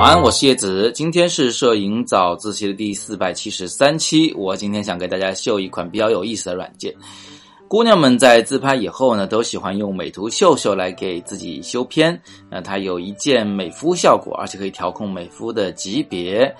[0.00, 0.90] 安，我是叶子。
[0.94, 4.32] 今天是摄影早自习的第四百七十三期。
[4.34, 6.94] 我今天想给大家秀一款比较有意思的软件。
[7.68, 12.18] 姑娘们在自拍以后呢，都喜欢用美图秀秀来给自己修片。
[12.50, 16.50] 那它有一键美肤效果，而且可以调控美肤的级别。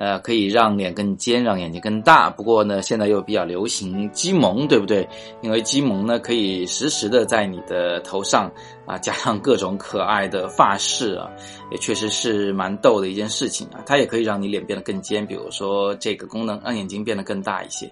[0.00, 2.30] 呃，可以让脸更尖，让眼睛更大。
[2.30, 5.06] 不过呢，现在又比较流行鸡萌，对不对？
[5.42, 8.50] 因为鸡萌呢，可以实时的在你的头上
[8.86, 11.28] 啊加上各种可爱的发饰啊，
[11.70, 13.80] 也确实是蛮逗的一件事情啊。
[13.84, 17.90] 它也可以让你脸变得更尖，比如说这个功能让眼睛变得更大一些。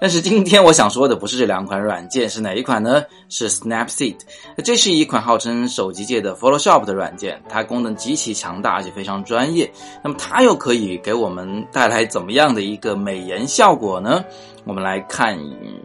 [0.00, 3.02] 但是今天我想说的不是这两款软件，是哪一款呢？
[3.28, 4.16] 是 Snapseed。
[4.64, 9.70] 这是一款号称手机界的 Photoshop 的软件，它功能极其强大，而且非常专业。
[10.02, 11.39] 那么它又可以给我们
[11.72, 14.24] 带来怎么样的一个美颜效果呢？
[14.64, 15.38] 我们来看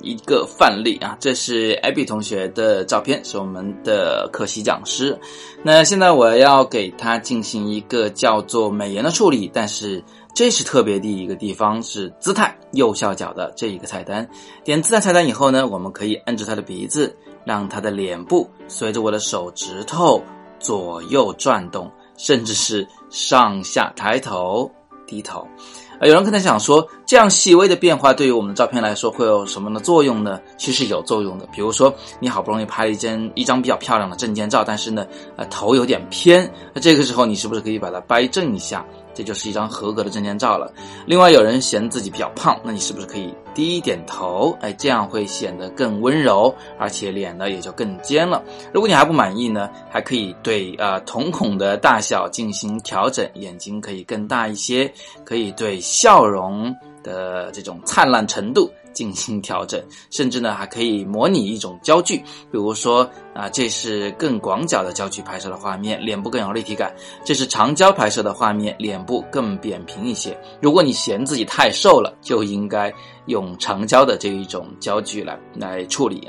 [0.00, 5.18] 一个范例啊，这是 Abby 同学的照片，是我们的可惜讲师。
[5.62, 10.02] 那现在我要给他进行一个叫做美颜的处理，但是。
[10.32, 14.26] 这是特别的一个地方，是姿态右下角的这一个菜单。
[14.62, 20.22] 点姿态菜单以后呢，我们可以按住他的鼻子，让他的脸部随着我的手指头
[20.60, 24.70] 左右转动，甚至是上下抬头、
[25.10, 25.46] 低头。
[25.98, 30.40] 啊，有人可能想说，这样细微的变化对于我们的照片来说会有什么的作用呢？
[30.56, 31.46] 其实有作用的。
[31.52, 35.04] 比如说，你好不容易拍了一张一张比较漂亮的证件照，但是呢，
[35.36, 38.82] 呃，头有点偏，那这个时候你是不是可以把它掰正一下？
[39.20, 40.72] 这就是一张合格的证件照了。
[41.04, 44.56] 另外，有人嫌自己比较胖，那你是不是可以低一点头？
[44.62, 48.42] 哎，这样会显得更温柔，而且脸呢也就更尖了。
[48.72, 54.90] 如果你还不满意呢，还可以对呃瞳孔的大小进行调整，眼睛可以更大一些，
[55.22, 58.72] 可以对笑容的这种灿烂程度。
[58.92, 66.90] 进行调整，甚至呢还可以模拟一种焦距，比如说啊，这是更广角的焦距拍摄的画面，脸部更有立体感；
[67.24, 70.36] 这是长焦拍摄的画面，脸部更扁平一些。
[70.60, 72.92] 如果你嫌自己太瘦了，就应该
[73.26, 76.28] 用长焦的这一种焦距来来处理。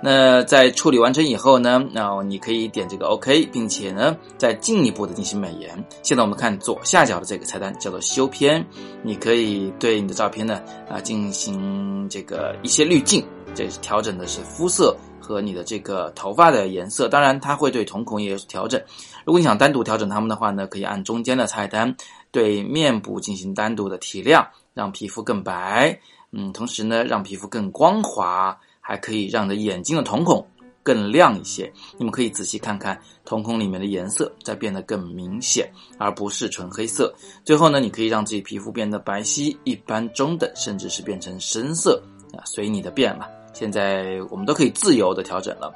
[0.00, 5.68] 那在处理完成以后呢，那你可以点这个 OK，并且呢再进一步的进行美颜。
[6.02, 8.64] 现在我们看左下角的这个菜单叫做修片，
[9.02, 11.97] 你可以对你的照片呢啊进行。
[12.08, 18.78] 这个一些滤镜，这是调整的是肤色和你的这个头发的颜色，当然它会对瞳孔也有调整。
[19.24, 21.96] 如果你想单独调整它们的话呢，可以按中间的菜单
[22.30, 25.98] 对面部进行单独的提亮，让皮肤更白，
[26.32, 30.46] 嗯，同时呢让皮肤更光滑，还可以让你的眼睛的瞳孔。
[30.82, 37.14] 更亮一些，你们可以仔细看看瞳孔里面的颜色在变得更明显，而不是纯黑色。
[37.44, 42.02] 最后呢，你可以让自己皮肤变得白皙、一般、中等，甚至是变成深色
[42.32, 43.28] 啊，随你的便了。
[43.52, 45.72] 现在我们都可以自由的调整了。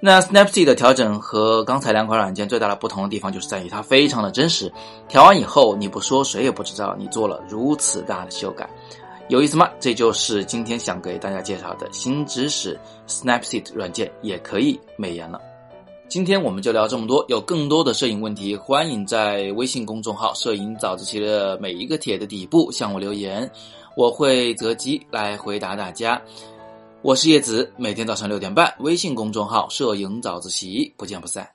[0.00, 4.72] 那 Snapseed 的调整和刚才两款软件最大的不同的地方，就是在于它非常的真实。
[5.08, 8.70] 调完以后，你不说谁也不知道你做了如此大的修改。
[9.28, 9.68] 有意思吗？
[9.78, 15.38] 这就是今天想给大家介绍的新知识，Snapseed 软件也可以美颜了。
[16.08, 23.50] 今天我们就聊这么多，有更多的摄影问题，欢迎在微信公众号“摄影早自习”的每一个帖的底部向我留言，
[23.94, 26.20] 我会择机来回答大家。
[27.02, 31.48] 我是叶子，每天早上六点半，微信公众号“摄影早自习”，不见不散。